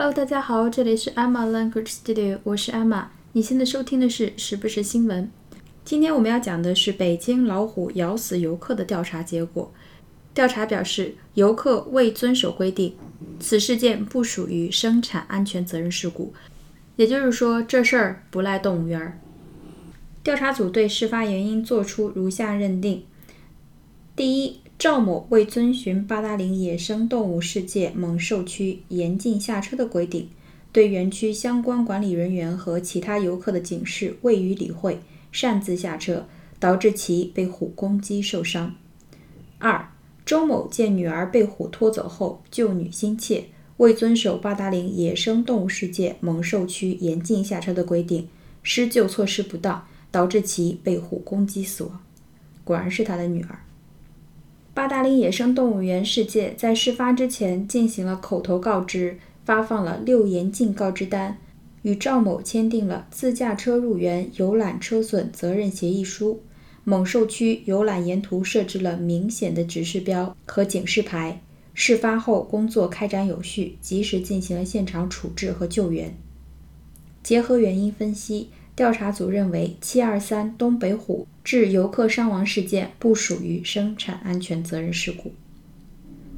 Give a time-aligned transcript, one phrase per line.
[0.00, 3.06] Hello，大家好，这里是 Emma Language Studio，我是 Emma。
[3.32, 5.28] 你现在收听的是时不时新闻。
[5.84, 9.74] 今天我们要讲的是北京老虎咬死游客的调查结果。
[10.32, 12.94] 调查表示，游客未遵守规定，
[13.40, 16.32] 此事件不属于生产安全责任事故。
[16.94, 19.18] 也就是说，这事儿不赖动物园儿。
[20.22, 23.04] 调查组对事发原因作出如下认定：
[24.18, 30.28] 第一，赵某未遵循八达岭野生动物世界猛兽区严禁下车的规定，
[30.72, 34.98] 对园区相关管理人员和其他游客的警示未予理会，
[35.30, 36.26] 擅自下车，
[36.58, 38.74] 导致其被虎攻击受伤。
[39.58, 39.88] 二，
[40.26, 43.44] 周某见女儿被虎拖走后救女心切，
[43.76, 48.26] 未遵守八达岭野生动物世界猛兽区严禁下车的规定，
[48.64, 52.00] 施救措施不当，导致其被虎攻击死亡。
[52.64, 53.60] 果然是他的女儿。
[54.78, 61.36] 八达岭野生动物园世界在事发之前进行了口头告知，发放了六严禁告知单，
[61.82, 66.40] 与赵某签订了自驾车入园游览车损责任协议书。
[66.84, 71.42] 猛兽区游览沿途设置了明显的指示标和警示牌。
[71.74, 76.16] 事发后工作开展有序，及时进行了现场处置和救援。
[77.24, 78.50] 结合原因分析。
[78.78, 85.32] 调查组认为，七二三东北虎致游客伤亡事件不属于生产安全责任事故。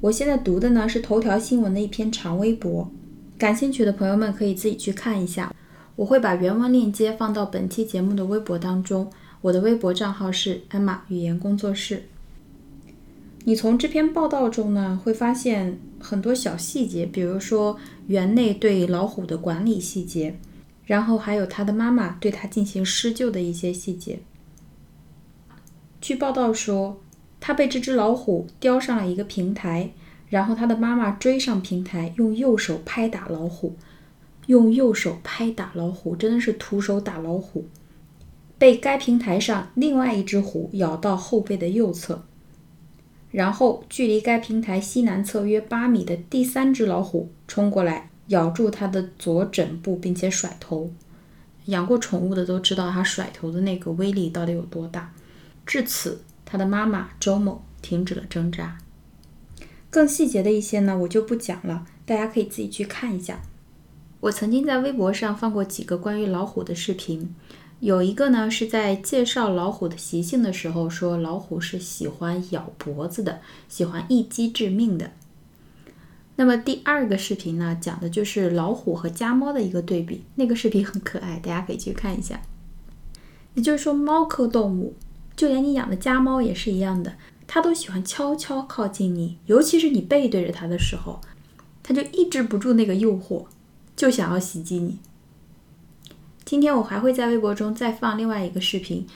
[0.00, 2.90] 我现在读的呢是头条新闻的一篇长微博，
[3.38, 5.54] 感兴趣的朋友们可以自己去看一下。
[5.94, 9.08] 我会把原文链接放到本期节目的微博当中。
[9.40, 12.02] 我的微博账号是艾玛语言工作室。
[13.44, 20.34] 你从这篇报道中呢会发现很多小细节，比如说园内对老虎的管理细节。
[20.86, 24.20] 然后还有他的妈妈对他进行施救的一些细节。
[26.00, 27.00] 据报道说，
[27.40, 29.90] 他被这只老虎叼上了一个平台，
[30.28, 33.76] 然后他的妈妈追上平台，用右手拍打老虎，
[34.46, 37.66] 用右手拍打老虎，真的是徒手打老虎。
[38.56, 42.24] 被该平台上另外一只虎咬到后背的右侧，
[43.30, 48.10] 然后距离该平台西南侧约八米的第三只老虎冲过来。
[48.28, 50.90] 咬住它的左枕部，并且甩头。
[51.66, 55.12] 养过宠物的都知道，它甩头的那个威力到底有多大。
[55.64, 58.78] 至此，它的妈妈周某停止了挣扎。
[59.88, 63.40] 更细节的一些呢，我就不讲了，大家可以自己去看一下。
[64.20, 67.34] 我曾经在微博上放过几个关于老虎的视频，
[67.80, 75.12] 有一个呢是在介绍老虎的习性的时候，说老虎是喜欢咬脖子的，喜欢一击致命的。
[76.36, 80.24] 那么第二个视频呢，讲的就是老虎和家猫的一个对比。
[80.34, 82.42] 那个视频很可爱，大家可以去看一下。
[83.54, 84.94] 也就是说，猫科动物，
[85.36, 87.14] 就连你养的家猫也是一样的，
[87.46, 91.20] 它都喜欢悄悄靠近你，尤其是你背对着它的时候，
[91.84, 93.44] 它就抑制不住那个诱惑，
[93.94, 94.98] 就想要袭击你。
[96.44, 99.06] 今天我还会在微博中再放另外一个视频，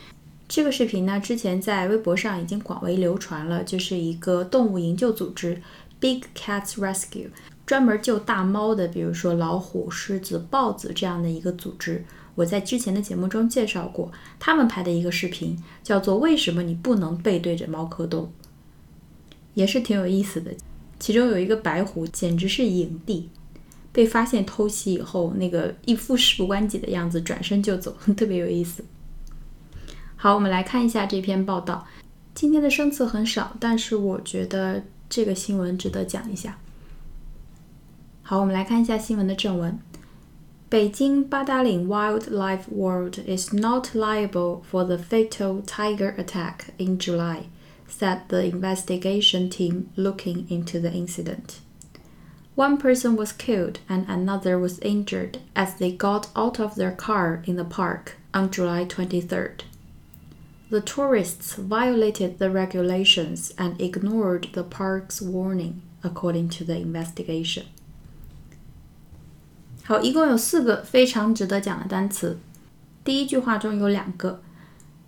[0.46, 5.60] 这个视频呢，之前在微博上已经广为流传了，就是一个动物营救组织。
[6.00, 7.28] Big Cats Rescue
[7.66, 12.04] 专门救大猫的，比如说老虎、狮子、豹子这样的一个组织，
[12.34, 18.26] 我在之前的节目中介绍过，他们拍的一个视频叫做《为什么你不能背对着猫科动物》，
[19.53, 20.50] 也是挺有意思的。
[20.98, 23.28] 其中有一个白虎，简直是影帝，
[23.92, 28.82] 被发现偷袭以后，那个一副事不关己的样子，转身就走， 特别有意思。
[30.16, 31.86] 好，我们来看一下这篇报道。
[32.34, 34.84] 今天的生词很少，但是我觉得。
[35.09, 36.57] 这个新闻值得讲一下。
[38.22, 39.79] 好，我们来看一下新闻的正文。
[40.69, 47.44] 北京八达岭 Wildlife World is not liable for the fatal tiger attack in July,
[47.88, 51.59] said the investigation team looking into the incident.
[52.56, 57.44] One person was killed and another was injured as they got out of their car
[57.45, 59.61] in the park on July 23rd.
[60.69, 67.66] The tourists violated the regulations and ignored the park's warning, according to the investigation.
[69.84, 72.40] 好，一共有四个非常值得讲的单词。
[73.03, 74.41] 第一句话中有两个，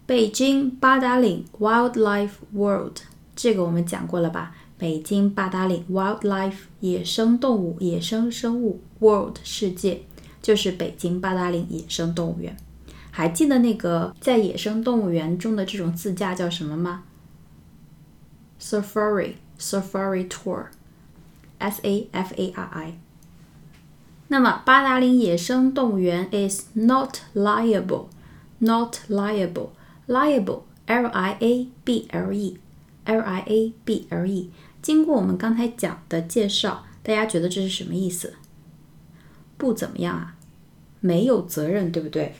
[0.06, 2.97] 北京八达岭 Wildlife World，
[3.35, 4.56] 这个我们讲过了吧？
[4.77, 10.01] 北京八达岭 Wildlife 野生动物、野生生物 World 世界，
[10.41, 12.57] 就是北京八达岭野生动物园。
[13.20, 17.02] 还记得那个在野生动物园中的这种自驾叫什么吗
[18.58, 22.99] ？Safari Safari Tour，S A F A R I。
[24.28, 34.50] 那么八达岭野生动物园 is not liable，not liable，liable，L I A B L E，L I A B L E。
[34.81, 38.32] 经过我们刚才讲的介绍，大家觉得这是什么意思？
[39.58, 40.37] 不怎么样啊，
[41.00, 42.37] 没有责任，对不对？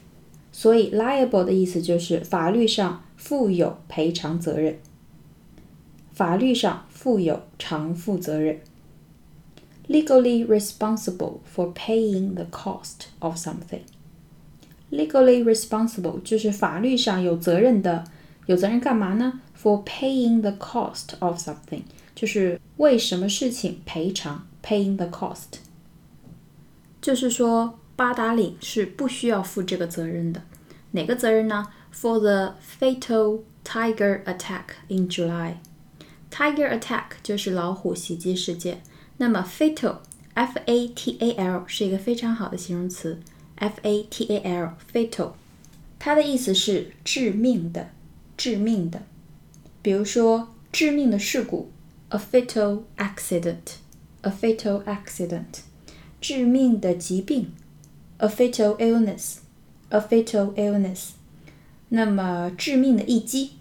[0.52, 4.79] 所以 liable 的意思就是法律上负有赔偿责任，
[6.12, 8.61] 法律上负有偿付责任。
[9.88, 13.81] legally responsible for paying the cost of something.
[14.93, 18.05] Legally responsible 就是法律上有责任的，
[18.47, 21.82] 有责任干嘛呢？For paying the cost of something
[22.14, 25.58] 就是为什么事情赔偿，paying the cost，
[27.02, 30.42] 就是说八达岭是不需要负这个责任的。
[30.92, 31.68] 哪个责任呢？
[31.94, 35.56] For the fatal tiger attack in July.
[36.30, 38.81] Tiger attack 就是老虎袭击事件。
[39.18, 43.22] 那么 fatal，f a t a l 是一个非常好的形容词，
[43.56, 45.31] f a t a l，fatal，
[45.98, 47.92] 它的意思是致命的，
[48.36, 49.04] 致命的。
[49.81, 51.72] 比如说致命的事故，
[52.10, 55.62] a fatal accident，a fatal accident，
[56.19, 57.54] 致命的疾病
[58.19, 61.10] ，a fatal illness，a fatal illness。
[61.89, 63.51] 那么致命的一击，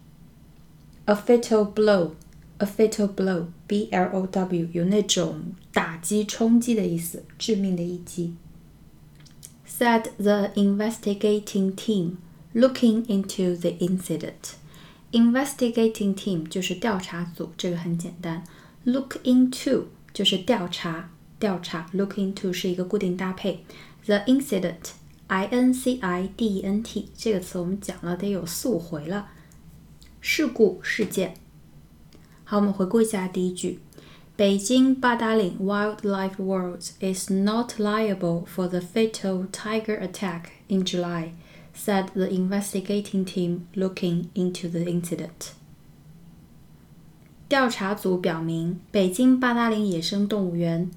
[1.04, 8.36] a fatal blow。A fatal blow, B L O W，有那种打击、冲击的意思，致命的一击。
[9.68, 12.18] Said the investigating team,
[12.54, 14.54] looking into the incident.
[15.10, 18.44] Investigating team 就是调查组，这个很简单。
[18.84, 21.90] Look into 就是调查，调查。
[21.92, 23.64] Look into 是一个固定搭配。
[24.06, 24.92] The incident,
[25.28, 29.28] I N C I D E N T 这个词我们讲了得有四五回了。
[30.20, 31.34] 事故事件。
[32.44, 33.80] 好，我们回顾一下第一句：
[34.36, 41.30] 北京八达岭 Wildlife World is not liable for the fatal tiger attack in July,
[41.74, 45.52] said the investigating team looking into the incident.
[47.48, 50.90] 调查组表明，北京八达岭野生动物园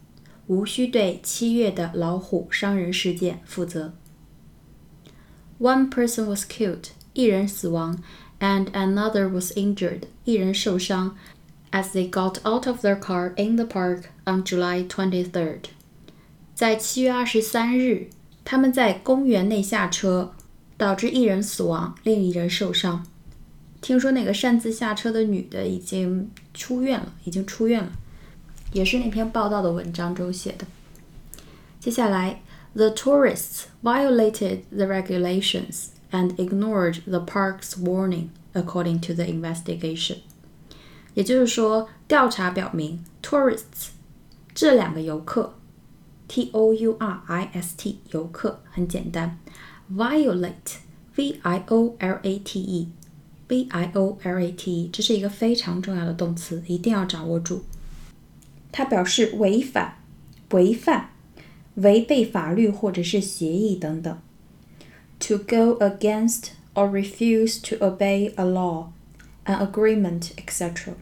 [0.48, 3.94] 无需对七月的老虎伤人事件负责。
[5.60, 8.02] One person was killed，一人死亡，
[8.40, 11.18] and another was injured，一人受伤。
[11.72, 15.64] as they got out of their car in the park on July 23rd.
[16.56, 18.10] 在七月二十三日，
[18.46, 20.34] 他们在公园内下车，
[20.78, 23.06] 导致一人死亡，另一人受伤。
[23.82, 27.92] 听说那个擅自下车的女的已经出院了，已经出院了，
[28.72, 30.66] 也是那篇报道的文章中写的。
[31.80, 32.42] 接下来，
[32.74, 40.18] the tourists violated the regulations and ignored the park's warning, according to the investigation.
[41.14, 43.90] 也就是说，调查表明，tourists
[44.54, 45.54] 这两个游客，
[46.28, 49.40] t o u r i s t 游客很简单，
[49.92, 50.78] violate
[51.16, 52.90] v i o l a t e
[53.48, 57.64] v i o l a t e 这是一个非常重要的动词，一定要掌握住。
[58.73, 59.99] 它表示违反、
[60.51, 61.11] 违反、
[61.75, 64.19] 违背法律或者是协议等等。
[65.21, 68.89] To go against or refuse to obey a law.
[69.45, 70.95] an agreement, etc.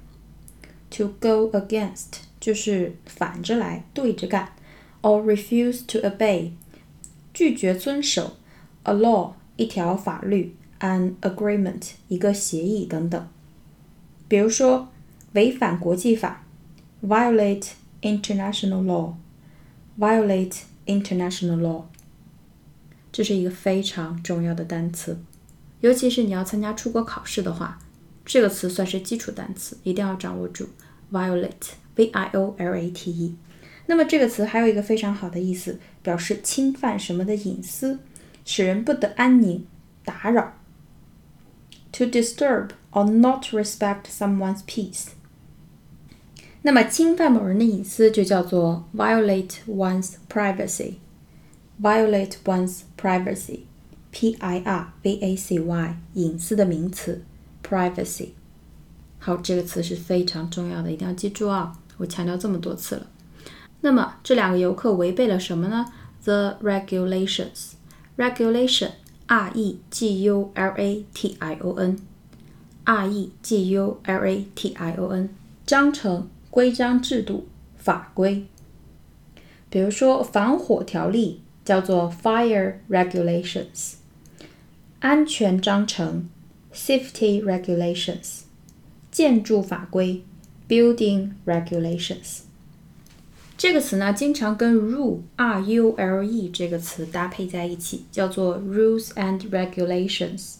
[0.90, 4.52] To go against 就是反着来，对着干
[5.02, 6.52] ，or refuse to obey
[7.34, 8.36] 拒绝遵守
[8.84, 13.28] a law 一条法律，an agreement 一个协议等等。
[14.26, 14.88] 比如说，
[15.32, 16.46] 违反国际法
[17.03, 17.69] ，violate
[18.01, 21.83] international law，violate international law，
[23.11, 25.17] 这是一个非常重要的单词，
[25.81, 27.79] 尤其是你要参加出国考试的话。
[28.25, 30.67] 这个词算是基础单词，一定要掌握住。
[31.11, 33.35] violate，v-i-o-l-a-t-e。
[33.85, 37.99] 那么这个词还有一个非常好的意思，表示侵犯什么的隐私，
[38.43, 39.67] 使人不得安宁，
[40.03, 40.53] 打扰。
[41.91, 45.09] To disturb or not respect someone's peace。
[46.62, 50.96] 那么侵犯某人的隐私就叫做 violate one's privacy。
[51.80, 57.22] violate one's privacy，p-i-r-v-a-c-y，隐私的名词。
[57.62, 58.30] privacy，
[59.18, 61.78] 好，这个词是非常重要的，一定要记住啊！
[61.98, 63.06] 我强调这么多次了。
[63.82, 65.86] 那么这两个游客违背了什么呢
[66.24, 67.72] ？The regulations.
[68.16, 68.90] Regulation,
[69.28, 71.98] R E G U L A T I O N,
[72.84, 75.30] R E G U L A T I O N，
[75.64, 78.44] 章程、规章制度、法规。
[79.68, 83.94] 比如说防火条例叫做 Fire Regulations，
[84.98, 86.28] 安全章程。
[86.72, 88.42] Safety regulations，
[89.10, 90.22] 建筑法规
[90.68, 92.42] ，Building regulations。
[93.58, 100.58] 这个词呢，经常跟 rule，r u l e 这个词搭配在一起，叫做 rules and regulations。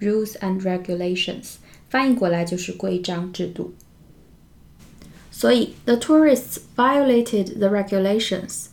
[0.00, 1.56] rules and regulations
[1.90, 3.74] 翻译过来就是规章制度。
[5.31, 8.67] 所以，the tourists violated the regulations。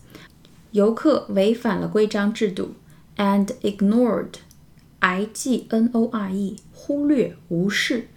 [0.73, 2.75] 游客违反了规章制度，
[3.16, 8.09] and ignored，i g n o r e，忽略、无视，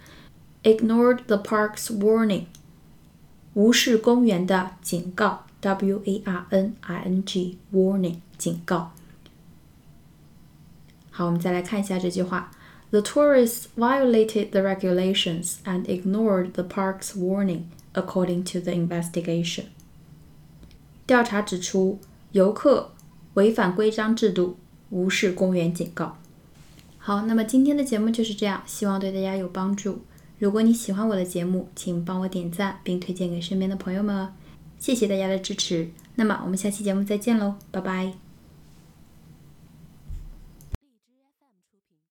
[0.62, 2.46] ignored the park's warning，
[3.54, 8.92] 无视公园的警告，w a r n i n g，warning，警告。
[11.10, 12.50] 好，我们再来看一下这句话。
[12.90, 19.65] The tourists violated the regulations and ignored the park's warning, according to the investigation.
[21.05, 21.99] 调查指出，
[22.31, 22.91] 游客
[23.33, 24.57] 违反规章制度，
[24.89, 26.17] 无视公园警告。
[26.97, 30.01] 好，那么今天的节目就是这样，希望对大家有帮助。
[30.39, 34.33] 如果你喜欢我的节目，请帮我点赞并推荐给身边的朋友们哦。
[34.79, 35.89] 谢谢大家的支持。
[36.15, 38.32] 那么我们下期节目再见喽，拜拜。